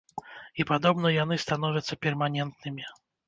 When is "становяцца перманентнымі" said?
1.45-2.89